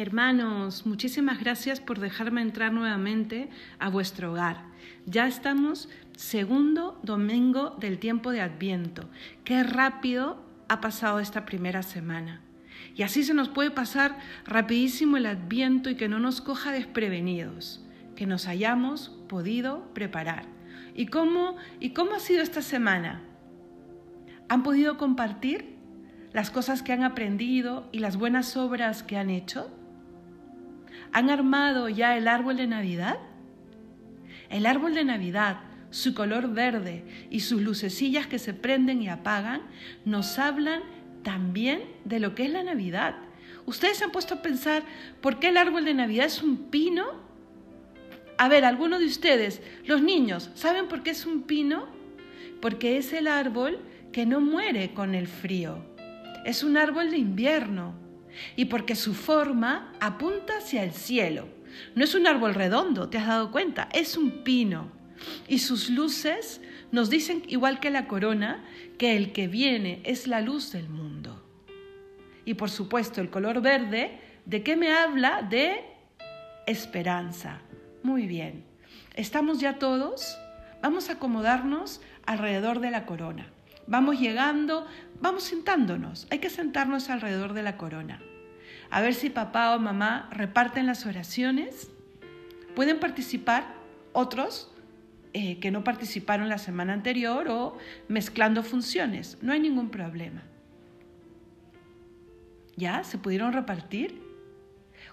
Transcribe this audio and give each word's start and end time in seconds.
Hermanos, 0.00 0.86
muchísimas 0.86 1.40
gracias 1.40 1.78
por 1.78 2.00
dejarme 2.00 2.40
entrar 2.40 2.72
nuevamente 2.72 3.50
a 3.78 3.90
vuestro 3.90 4.32
hogar. 4.32 4.64
Ya 5.04 5.26
estamos 5.26 5.90
segundo 6.16 6.98
domingo 7.02 7.76
del 7.78 7.98
tiempo 7.98 8.30
de 8.30 8.40
Adviento. 8.40 9.10
Qué 9.44 9.62
rápido 9.62 10.42
ha 10.70 10.80
pasado 10.80 11.20
esta 11.20 11.44
primera 11.44 11.82
semana. 11.82 12.40
Y 12.96 13.02
así 13.02 13.24
se 13.24 13.34
nos 13.34 13.50
puede 13.50 13.70
pasar 13.70 14.18
rapidísimo 14.46 15.18
el 15.18 15.26
Adviento 15.26 15.90
y 15.90 15.96
que 15.96 16.08
no 16.08 16.18
nos 16.18 16.40
coja 16.40 16.72
desprevenidos, 16.72 17.84
que 18.16 18.24
nos 18.24 18.46
hayamos 18.46 19.10
podido 19.28 19.92
preparar. 19.92 20.46
¿Y 20.94 21.08
cómo, 21.08 21.56
y 21.78 21.90
cómo 21.90 22.14
ha 22.14 22.20
sido 22.20 22.42
esta 22.42 22.62
semana? 22.62 23.20
¿Han 24.48 24.62
podido 24.62 24.96
compartir 24.96 25.76
las 26.32 26.50
cosas 26.50 26.82
que 26.82 26.94
han 26.94 27.02
aprendido 27.02 27.86
y 27.92 27.98
las 27.98 28.16
buenas 28.16 28.56
obras 28.56 29.02
que 29.02 29.18
han 29.18 29.28
hecho? 29.28 29.70
¿Han 31.12 31.30
armado 31.30 31.88
ya 31.88 32.16
el 32.16 32.28
árbol 32.28 32.56
de 32.56 32.66
Navidad? 32.66 33.18
El 34.48 34.66
árbol 34.66 34.94
de 34.94 35.04
Navidad, 35.04 35.60
su 35.90 36.14
color 36.14 36.52
verde 36.52 37.04
y 37.30 37.40
sus 37.40 37.62
lucecillas 37.62 38.26
que 38.26 38.38
se 38.38 38.54
prenden 38.54 39.02
y 39.02 39.08
apagan, 39.08 39.62
nos 40.04 40.38
hablan 40.38 40.82
también 41.22 41.82
de 42.04 42.20
lo 42.20 42.34
que 42.34 42.44
es 42.44 42.50
la 42.50 42.62
Navidad. 42.62 43.16
¿Ustedes 43.66 43.98
se 43.98 44.04
han 44.04 44.12
puesto 44.12 44.34
a 44.34 44.42
pensar 44.42 44.82
por 45.20 45.38
qué 45.38 45.48
el 45.48 45.56
árbol 45.56 45.84
de 45.84 45.94
Navidad 45.94 46.26
es 46.26 46.42
un 46.42 46.70
pino? 46.70 47.06
A 48.38 48.48
ver, 48.48 48.64
algunos 48.64 49.00
de 49.00 49.06
ustedes, 49.06 49.62
los 49.84 50.02
niños, 50.02 50.50
¿saben 50.54 50.88
por 50.88 51.02
qué 51.02 51.10
es 51.10 51.26
un 51.26 51.42
pino? 51.42 51.86
Porque 52.60 52.96
es 52.96 53.12
el 53.12 53.26
árbol 53.26 53.78
que 54.12 54.26
no 54.26 54.40
muere 54.40 54.94
con 54.94 55.14
el 55.14 55.26
frío. 55.26 55.84
Es 56.44 56.64
un 56.64 56.76
árbol 56.76 57.10
de 57.10 57.18
invierno 57.18 57.94
y 58.56 58.66
porque 58.66 58.94
su 58.94 59.14
forma 59.14 59.92
apunta 60.00 60.58
hacia 60.58 60.82
el 60.82 60.92
cielo. 60.92 61.48
No 61.94 62.04
es 62.04 62.14
un 62.14 62.26
árbol 62.26 62.54
redondo, 62.54 63.08
¿te 63.08 63.18
has 63.18 63.26
dado 63.26 63.50
cuenta? 63.50 63.88
Es 63.92 64.16
un 64.16 64.42
pino. 64.42 64.90
Y 65.48 65.58
sus 65.58 65.90
luces 65.90 66.60
nos 66.92 67.10
dicen, 67.10 67.42
igual 67.46 67.80
que 67.80 67.90
la 67.90 68.06
corona, 68.06 68.64
que 68.98 69.16
el 69.16 69.32
que 69.32 69.48
viene 69.48 70.00
es 70.04 70.26
la 70.26 70.40
luz 70.40 70.72
del 70.72 70.88
mundo. 70.88 71.44
Y 72.44 72.54
por 72.54 72.70
supuesto, 72.70 73.20
el 73.20 73.30
color 73.30 73.60
verde, 73.60 74.18
¿de 74.44 74.62
qué 74.62 74.76
me 74.76 74.92
habla? 74.92 75.42
De 75.42 75.84
esperanza. 76.66 77.60
Muy 78.02 78.26
bien. 78.26 78.64
¿Estamos 79.14 79.60
ya 79.60 79.78
todos? 79.78 80.38
Vamos 80.82 81.10
a 81.10 81.14
acomodarnos 81.14 82.00
alrededor 82.24 82.80
de 82.80 82.90
la 82.90 83.06
corona. 83.06 83.50
Vamos 83.90 84.20
llegando, 84.20 84.86
vamos 85.20 85.42
sentándonos. 85.42 86.28
Hay 86.30 86.38
que 86.38 86.48
sentarnos 86.48 87.10
alrededor 87.10 87.54
de 87.54 87.64
la 87.64 87.76
corona. 87.76 88.22
A 88.88 89.00
ver 89.00 89.14
si 89.14 89.30
papá 89.30 89.74
o 89.74 89.80
mamá 89.80 90.30
reparten 90.30 90.86
las 90.86 91.06
oraciones. 91.06 91.90
Pueden 92.76 93.00
participar 93.00 93.74
otros 94.12 94.72
eh, 95.32 95.58
que 95.58 95.72
no 95.72 95.82
participaron 95.82 96.48
la 96.48 96.58
semana 96.58 96.92
anterior 96.92 97.48
o 97.48 97.76
mezclando 98.06 98.62
funciones. 98.62 99.38
No 99.42 99.52
hay 99.52 99.58
ningún 99.58 99.90
problema. 99.90 100.44
¿Ya? 102.76 103.02
¿Se 103.02 103.18
pudieron 103.18 103.52
repartir? 103.52 104.22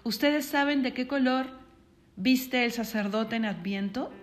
¿Ustedes 0.04 0.46
saben 0.46 0.84
de 0.84 0.94
qué 0.94 1.08
color 1.08 1.48
viste 2.16 2.64
el 2.64 2.72
sacerdote 2.72 3.38
en 3.38 3.46
Adviento? 3.46 4.14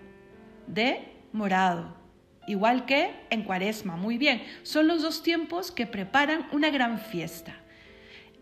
De 0.65 1.11
morado 1.33 2.04
igual 2.47 2.85
que 2.85 3.11
en 3.29 3.43
Cuaresma. 3.43 3.95
Muy 3.95 4.17
bien, 4.17 4.41
son 4.63 4.87
los 4.87 5.01
dos 5.01 5.23
tiempos 5.23 5.71
que 5.71 5.85
preparan 5.85 6.47
una 6.51 6.69
gran 6.69 6.99
fiesta. 6.99 7.55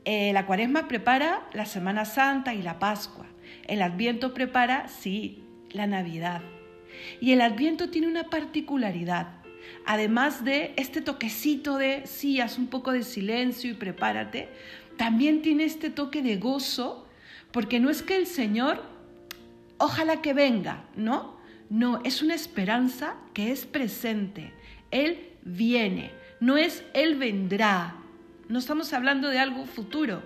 Eh, 0.06 0.32
la 0.34 0.46
Cuaresma 0.46 0.88
prepara 0.88 1.48
la 1.54 1.66
Semana 1.66 2.06
Santa 2.06 2.54
y 2.54 2.62
la 2.62 2.80
Pascua. 2.80 3.26
El 3.68 3.82
Adviento 3.82 4.34
prepara, 4.34 4.88
sí, 4.88 5.44
la 5.72 5.88
Navidad. 5.88 6.42
Y 7.22 7.32
el 7.32 7.42
Adviento 7.42 7.90
tiene 7.90 8.08
una 8.08 8.30
particularidad. 8.30 9.28
Además 9.86 10.44
de 10.44 10.74
este 10.76 11.02
toquecito 11.02 11.78
de, 11.78 12.06
sí, 12.06 12.42
haz 12.42 12.58
un 12.58 12.68
poco 12.68 12.92
de 12.92 13.04
silencio 13.04 13.72
y 13.72 13.74
prepárate, 13.74 14.50
también 14.98 15.42
tiene 15.42 15.64
este 15.64 15.90
toque 15.90 16.22
de 16.22 16.38
gozo, 16.38 17.08
porque 17.52 17.80
no 17.80 17.90
es 17.90 18.02
que 18.02 18.16
el 18.16 18.28
Señor, 18.28 18.84
ojalá 19.78 20.22
que 20.22 20.34
venga, 20.34 20.86
¿no? 20.96 21.38
No, 21.70 22.02
es 22.04 22.22
una 22.22 22.36
esperanza 22.36 23.16
que 23.34 23.52
es 23.52 23.66
presente. 23.66 24.54
Él 24.92 25.30
viene, 25.44 26.12
no 26.40 26.58
es 26.58 26.84
Él 26.94 27.16
vendrá. 27.16 27.96
No 28.48 28.60
estamos 28.60 28.94
hablando 28.94 29.30
de 29.30 29.40
algo 29.40 29.66
futuro, 29.66 30.22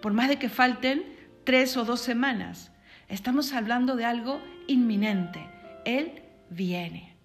por 0.00 0.12
más 0.12 0.28
de 0.28 0.38
que 0.38 0.48
falten 0.48 1.04
tres 1.44 1.76
o 1.76 1.84
dos 1.84 2.00
semanas. 2.00 2.72
Estamos 3.08 3.52
hablando 3.52 3.96
de 3.96 4.04
algo 4.04 4.40
inminente. 4.66 5.46
Él 5.84 6.22
viene. 6.50 7.16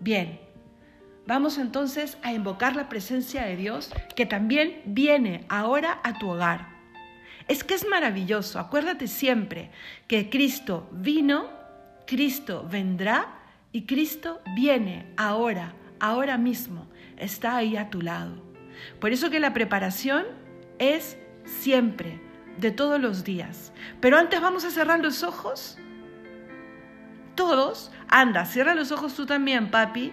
Bien, 0.00 0.40
vamos 1.26 1.58
entonces 1.58 2.18
a 2.22 2.32
invocar 2.32 2.76
la 2.76 2.88
presencia 2.88 3.44
de 3.44 3.56
Dios 3.56 3.90
que 4.14 4.26
también 4.26 4.82
viene 4.84 5.44
ahora 5.48 6.00
a 6.04 6.18
tu 6.18 6.28
hogar. 6.28 6.76
Es 7.48 7.62
que 7.62 7.74
es 7.74 7.86
maravilloso, 7.86 8.58
acuérdate 8.58 9.06
siempre 9.06 9.70
que 10.08 10.28
Cristo 10.28 10.88
vino 10.90 11.48
Cristo 12.06 12.66
vendrá 12.70 13.28
y 13.72 13.82
Cristo 13.82 14.40
viene 14.54 15.12
ahora, 15.16 15.74
ahora 16.00 16.38
mismo, 16.38 16.86
está 17.16 17.56
ahí 17.56 17.76
a 17.76 17.90
tu 17.90 18.00
lado. 18.00 18.42
Por 19.00 19.12
eso 19.12 19.30
que 19.30 19.40
la 19.40 19.52
preparación 19.52 20.24
es 20.78 21.18
siempre, 21.44 22.20
de 22.58 22.70
todos 22.70 23.00
los 23.00 23.24
días. 23.24 23.72
Pero 24.00 24.16
antes 24.16 24.40
vamos 24.40 24.64
a 24.64 24.70
cerrar 24.70 25.00
los 25.00 25.22
ojos. 25.22 25.78
Todos, 27.34 27.92
anda, 28.08 28.46
cierra 28.46 28.74
los 28.74 28.92
ojos 28.92 29.14
tú 29.14 29.26
también, 29.26 29.70
papi. 29.70 30.12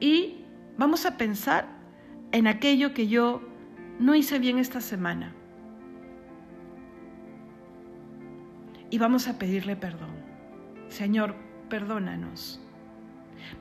Y 0.00 0.44
vamos 0.76 1.06
a 1.06 1.16
pensar 1.16 1.66
en 2.32 2.46
aquello 2.46 2.94
que 2.94 3.08
yo 3.08 3.42
no 3.98 4.14
hice 4.14 4.38
bien 4.38 4.58
esta 4.58 4.80
semana. 4.80 5.32
Y 8.90 8.98
vamos 8.98 9.26
a 9.26 9.38
pedirle 9.38 9.74
perdón. 9.76 10.23
Señor, 10.94 11.34
perdónanos. 11.68 12.60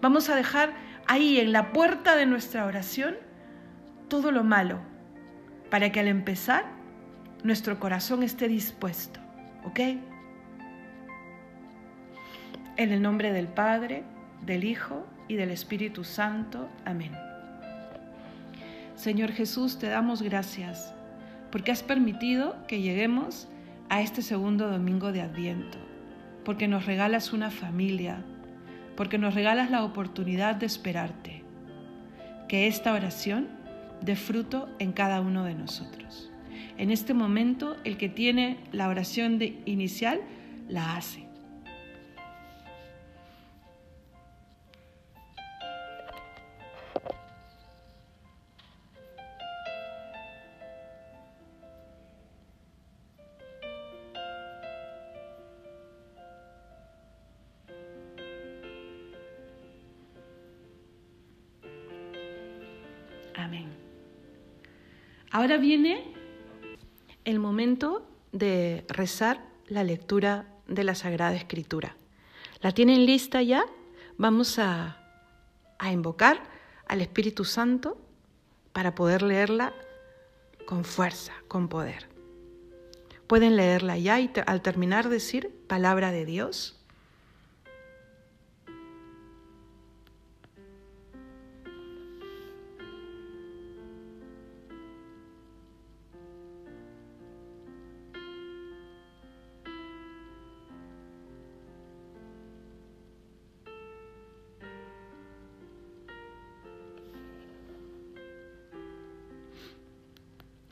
Vamos 0.02 0.30
a 0.30 0.36
dejar 0.36 0.72
ahí 1.08 1.40
en 1.40 1.52
la 1.52 1.74
puerta 1.74 2.16
de 2.16 2.28
nuestra 2.28 2.64
oración 2.66 3.16
todo 4.08 4.32
lo 4.32 4.44
malo, 4.44 4.80
para 5.72 5.92
que 5.92 6.00
al 6.00 6.10
empezar 6.10 6.64
nuestro 7.44 7.80
corazón 7.80 8.22
esté 8.22 8.48
dispuesto, 8.48 9.20
¿ok? 9.64 9.80
En 12.78 12.92
el 12.92 13.02
nombre 13.02 13.32
del 13.32 13.48
Padre, 13.48 14.04
del 14.46 14.64
Hijo 14.64 15.08
y 15.28 15.34
del 15.34 15.50
Espíritu 15.50 16.04
Santo. 16.04 16.70
Amén. 16.86 17.14
Señor 18.94 19.32
Jesús, 19.32 19.80
te 19.80 19.88
damos 19.88 20.22
gracias 20.22 20.94
porque 21.52 21.72
has 21.72 21.82
permitido 21.82 22.56
que 22.68 22.82
lleguemos 22.82 23.48
a 23.90 24.02
este 24.02 24.22
segundo 24.22 24.70
domingo 24.70 25.12
de 25.12 25.22
Adviento 25.22 25.93
porque 26.44 26.68
nos 26.68 26.86
regalas 26.86 27.34
una 27.34 27.52
familia, 27.52 28.24
porque 28.96 29.18
nos 29.18 29.34
regalas 29.34 29.72
la 29.72 29.84
oportunidad 29.84 30.56
de 30.56 30.66
esperarte. 30.66 31.44
Que 32.48 32.68
esta 32.68 32.94
oración 32.94 33.48
dé 34.02 34.16
fruto 34.16 34.70
en 34.80 34.92
cada 34.92 35.22
uno 35.22 35.44
de 35.44 35.56
nosotros. 35.56 36.32
En 36.78 36.92
este 36.92 37.14
momento, 37.14 37.78
el 37.84 37.98
que 37.98 38.10
tiene 38.10 38.58
la 38.72 38.88
oración 38.90 39.38
de 39.40 39.62
inicial 39.66 40.22
la 40.68 40.96
hace. 40.96 41.33
Amén. 63.36 63.68
Ahora 65.32 65.58
viene 65.58 66.14
el 67.26 67.40
momento 67.40 68.08
de 68.32 68.86
rezar 68.88 69.44
la 69.68 69.84
lectura 69.84 70.48
de 70.68 70.84
la 70.84 70.96
Sagrada 70.96 71.36
Escritura. 71.36 71.96
¿La 72.62 72.72
tienen 72.72 73.06
lista 73.06 73.42
ya? 73.42 73.66
Vamos 74.18 74.60
a, 74.60 74.98
a 75.80 75.92
invocar 75.92 76.44
al 76.88 77.02
Espíritu 77.02 77.46
Santo 77.46 77.98
para 78.72 78.96
poder 78.96 79.22
leerla 79.22 79.74
con 80.66 80.86
fuerza, 80.86 81.34
con 81.48 81.68
poder. 81.68 82.10
Pueden 83.28 83.56
leerla 83.56 83.98
ya 83.98 84.20
y 84.20 84.32
al 84.46 84.62
terminar 84.62 85.10
decir 85.10 85.50
palabra 85.68 86.12
de 86.12 86.26
Dios. 86.26 86.83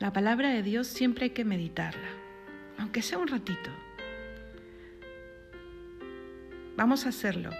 La 0.02 0.12
palabra 0.12 0.48
de 0.48 0.64
Dios 0.64 0.88
siempre 0.88 1.26
hay 1.26 1.30
que 1.30 1.44
meditarla, 1.44 2.08
aunque 2.76 3.02
sea 3.02 3.18
un 3.18 3.28
ratito. 3.28 3.70
Vamos 6.76 7.06
a 7.06 7.10
hacerlo, 7.10 7.50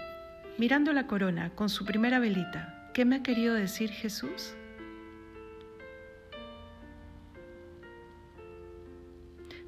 mirando 0.58 0.92
la 0.92 1.06
corona 1.06 1.50
con 1.54 1.68
su 1.68 1.84
primera 1.84 2.18
velita. 2.18 2.90
¿Qué 2.94 3.04
me 3.04 3.14
ha 3.14 3.22
querido 3.22 3.54
decir 3.54 3.90
Jesús? 3.90 4.56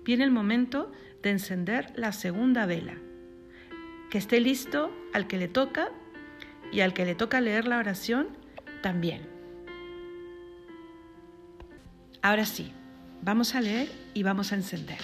Viene 0.04 0.24
el 0.24 0.32
momento 0.32 0.90
de 1.22 1.30
encender 1.30 1.92
la 1.94 2.10
segunda 2.10 2.66
vela. 2.66 2.96
Que 4.10 4.18
esté 4.18 4.40
listo 4.40 4.90
al 5.12 5.28
que 5.28 5.38
le 5.38 5.46
toca 5.46 5.92
y 6.72 6.80
al 6.80 6.92
que 6.92 7.04
le 7.04 7.14
toca 7.14 7.40
leer 7.40 7.68
la 7.68 7.78
oración 7.78 8.36
también. 8.82 9.33
Ahora 12.24 12.46
sí, 12.46 12.72
vamos 13.20 13.54
a 13.54 13.60
leer 13.60 13.92
y 14.14 14.22
vamos 14.22 14.50
a 14.50 14.54
encender. 14.54 14.96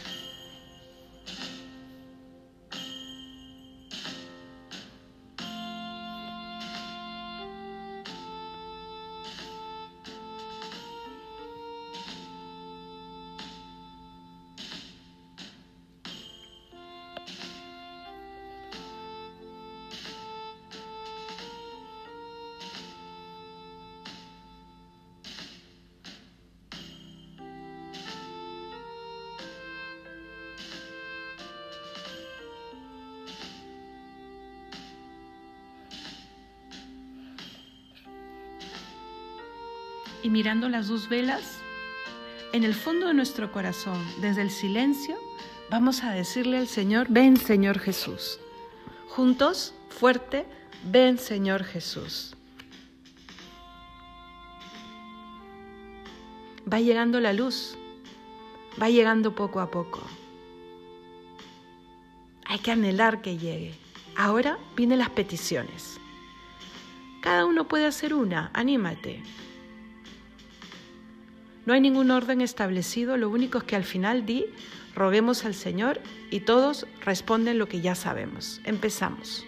Y 40.22 40.30
mirando 40.30 40.68
las 40.68 40.88
dos 40.88 41.08
velas, 41.08 41.58
en 42.52 42.64
el 42.64 42.74
fondo 42.74 43.06
de 43.06 43.14
nuestro 43.14 43.52
corazón, 43.52 43.98
desde 44.20 44.42
el 44.42 44.50
silencio, 44.50 45.16
vamos 45.70 46.02
a 46.02 46.12
decirle 46.12 46.58
al 46.58 46.66
Señor, 46.66 47.06
ven 47.08 47.36
Señor 47.36 47.78
Jesús. 47.78 48.40
Juntos, 49.08 49.74
fuerte, 49.88 50.46
ven 50.84 51.18
Señor 51.18 51.64
Jesús. 51.64 52.34
Va 56.72 56.80
llegando 56.80 57.20
la 57.20 57.32
luz, 57.32 57.76
va 58.80 58.88
llegando 58.90 59.34
poco 59.34 59.60
a 59.60 59.70
poco. 59.70 60.02
Hay 62.44 62.58
que 62.58 62.72
anhelar 62.72 63.22
que 63.22 63.38
llegue. 63.38 63.74
Ahora 64.16 64.58
vienen 64.76 64.98
las 64.98 65.10
peticiones. 65.10 66.00
Cada 67.20 67.46
uno 67.46 67.68
puede 67.68 67.86
hacer 67.86 68.12
una, 68.12 68.50
anímate. 68.54 69.22
No 71.66 71.74
hay 71.74 71.80
ningún 71.80 72.10
orden 72.10 72.40
establecido, 72.40 73.16
lo 73.16 73.28
único 73.28 73.58
es 73.58 73.64
que 73.64 73.76
al 73.76 73.84
final 73.84 74.24
di, 74.26 74.46
roguemos 74.94 75.44
al 75.44 75.54
Señor 75.54 76.00
y 76.30 76.40
todos 76.40 76.86
responden 77.04 77.58
lo 77.58 77.68
que 77.68 77.80
ya 77.80 77.94
sabemos. 77.94 78.60
Empezamos. 78.64 79.44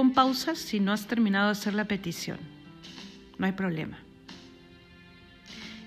Pon 0.00 0.14
pausa 0.14 0.54
si 0.54 0.80
no 0.80 0.94
has 0.94 1.06
terminado 1.06 1.48
de 1.48 1.52
hacer 1.52 1.74
la 1.74 1.84
petición. 1.84 2.38
No 3.36 3.44
hay 3.44 3.52
problema. 3.52 3.98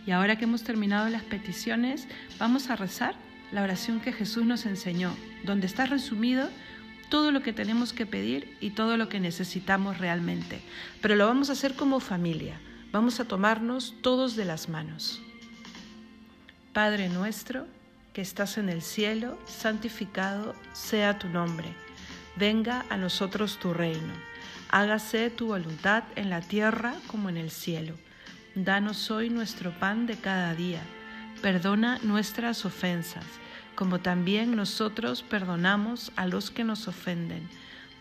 Y 0.06 0.12
ahora 0.12 0.36
que 0.36 0.44
hemos 0.44 0.62
terminado 0.62 1.10
las 1.10 1.24
peticiones, 1.24 2.08
vamos 2.38 2.70
a 2.70 2.76
rezar 2.76 3.16
la 3.52 3.64
oración 3.64 4.02
que 4.02 4.14
Jesús 4.14 4.46
nos 4.46 4.68
enseñó, 4.68 5.16
donde 5.46 5.66
está 5.66 5.88
resumido 5.88 6.48
todo 7.10 7.32
lo 7.32 7.42
que 7.42 7.54
tenemos 7.54 7.92
que 7.92 8.06
pedir 8.06 8.56
y 8.62 8.70
todo 8.70 8.98
lo 8.98 9.10
que 9.10 9.20
necesitamos 9.20 9.98
realmente. 9.98 10.62
Pero 11.02 11.16
lo 11.16 11.26
vamos 11.26 11.50
a 11.50 11.54
hacer 11.54 11.74
como 11.74 12.00
familia. 12.00 12.62
Vamos 12.92 13.20
a 13.20 13.26
tomarnos 13.26 13.96
todos 14.04 14.36
de 14.36 14.46
las 14.46 14.70
manos. 14.70 15.24
Padre 16.72 17.10
nuestro, 17.10 17.66
que 18.14 18.22
estás 18.22 18.60
en 18.60 18.70
el 18.70 18.84
cielo, 18.84 19.40
santificado 19.48 20.54
sea 20.72 21.18
tu 21.18 21.30
nombre 21.30 21.83
venga 22.36 22.86
a 22.90 22.98
nosotros 22.98 23.60
tu 23.60 23.74
reino. 23.74 24.14
Hágase 24.70 25.30
tu 25.30 25.48
voluntad 25.48 26.04
en 26.16 26.30
la 26.30 26.42
tierra 26.42 26.96
como 27.08 27.30
en 27.30 27.38
el 27.38 27.52
cielo. 27.52 27.96
Danos 28.56 29.12
hoy 29.12 29.30
nuestro 29.30 29.72
pan 29.80 30.06
de 30.06 30.18
cada 30.18 30.56
día. 30.56 30.82
Perdona 31.42 32.00
nuestras 32.04 32.66
ofensas, 32.66 33.26
como 33.76 34.00
también 34.00 34.56
nosotros 34.56 35.24
perdonamos 35.24 36.12
a 36.16 36.26
los 36.26 36.52
que 36.52 36.64
nos 36.64 36.88
ofenden. 36.88 37.48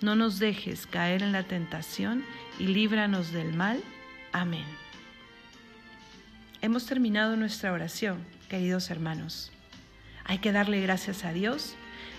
No 0.01 0.17
nos 0.17 0.39
dejes 0.39 0.87
caer 0.87 1.23
en 1.23 1.33
la 1.33 1.43
tentación 1.43 2.25
y 2.59 2.69
líbranos 2.69 3.33
del 3.33 3.53
mal. 3.53 3.83
Amén. 4.33 4.65
Hemos 6.61 6.87
terminado 6.87 7.37
nuestra 7.37 7.73
oración, 7.73 8.25
queridos 8.49 8.91
hermanos. 8.91 9.53
Hay 10.25 10.39
que 10.39 10.53
darle 10.53 10.81
gracias 10.81 11.25
a 11.25 11.33
Dios 11.33 11.75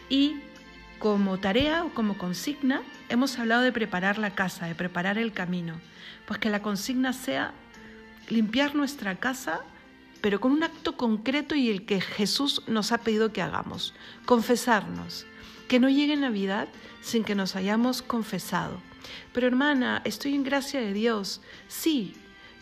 y 0.09 0.35
como 1.03 1.37
tarea 1.37 1.83
o 1.83 1.89
como 1.89 2.17
consigna, 2.17 2.81
hemos 3.09 3.37
hablado 3.37 3.61
de 3.61 3.73
preparar 3.73 4.17
la 4.17 4.33
casa, 4.33 4.67
de 4.67 4.73
preparar 4.73 5.17
el 5.17 5.33
camino. 5.33 5.81
Pues 6.25 6.39
que 6.39 6.49
la 6.49 6.61
consigna 6.61 7.11
sea 7.11 7.51
limpiar 8.29 8.73
nuestra 8.73 9.15
casa, 9.17 9.59
pero 10.21 10.39
con 10.39 10.53
un 10.53 10.63
acto 10.63 10.95
concreto 10.95 11.55
y 11.55 11.69
el 11.69 11.83
que 11.85 11.99
Jesús 11.99 12.63
nos 12.67 12.93
ha 12.93 12.99
pedido 12.99 13.33
que 13.33 13.41
hagamos. 13.41 13.93
Confesarnos. 14.23 15.25
Que 15.67 15.77
no 15.77 15.89
llegue 15.89 16.15
Navidad 16.15 16.69
sin 17.01 17.25
que 17.25 17.35
nos 17.35 17.57
hayamos 17.57 18.01
confesado. 18.01 18.79
Pero 19.33 19.47
hermana, 19.47 20.01
estoy 20.05 20.33
en 20.33 20.45
gracia 20.45 20.79
de 20.79 20.93
Dios. 20.93 21.41
Sí, 21.67 22.13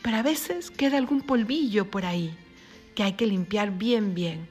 pero 0.01 0.17
a 0.17 0.23
veces 0.23 0.71
queda 0.71 0.97
algún 0.97 1.21
polvillo 1.21 1.91
por 1.91 2.05
ahí 2.05 2.35
que 2.95 3.03
hay 3.03 3.13
que 3.13 3.27
limpiar 3.27 3.77
bien, 3.77 4.15
bien. 4.15 4.49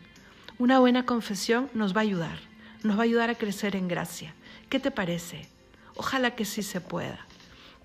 Una 0.59 0.79
buena 0.79 1.07
confesión 1.07 1.69
nos 1.75 1.93
va 1.93 2.03
a 2.03 2.05
ayudar 2.05 2.50
nos 2.83 2.97
va 2.97 3.03
a 3.03 3.05
ayudar 3.05 3.31
a 3.31 3.35
crecer 3.35 3.77
en 3.77 3.89
gracia. 3.89 4.35
¿Qué 4.69 4.79
te 4.81 4.91
parece? 4.91 5.47
Ojalá 5.97 6.35
que 6.35 6.45
sí 6.45 6.63
se 6.63 6.81
pueda. 6.81 7.27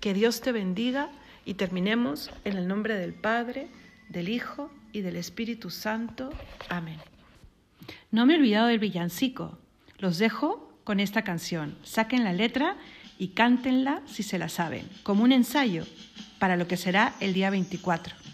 Que 0.00 0.14
Dios 0.14 0.40
te 0.40 0.52
bendiga 0.52 1.10
y 1.44 1.54
terminemos 1.54 2.30
en 2.44 2.56
el 2.56 2.68
nombre 2.68 2.94
del 2.96 3.14
Padre, 3.14 3.68
del 4.08 4.28
Hijo 4.28 4.70
y 4.92 5.00
del 5.00 5.16
Espíritu 5.16 5.70
Santo. 5.70 6.30
Amén. 6.68 6.98
No 8.10 8.26
me 8.26 8.34
he 8.34 8.38
olvidado 8.38 8.68
del 8.68 8.78
villancico. 8.78 9.58
Los 9.98 10.18
dejo 10.18 10.72
con 10.84 11.00
esta 11.00 11.22
canción. 11.22 11.76
Saquen 11.82 12.24
la 12.24 12.32
letra 12.32 12.76
y 13.18 13.28
cántenla 13.28 14.02
si 14.06 14.22
se 14.22 14.38
la 14.38 14.48
saben, 14.48 14.88
como 15.02 15.24
un 15.24 15.32
ensayo 15.32 15.84
para 16.38 16.56
lo 16.56 16.68
que 16.68 16.76
será 16.76 17.14
el 17.20 17.32
día 17.32 17.50
24. 17.50 18.25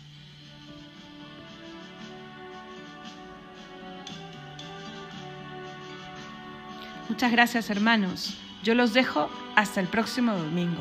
Muchas 7.12 7.30
gracias 7.30 7.68
hermanos. 7.68 8.38
Yo 8.64 8.74
los 8.74 8.94
dejo 8.94 9.28
hasta 9.54 9.82
el 9.82 9.86
próximo 9.86 10.32
domingo. 10.32 10.80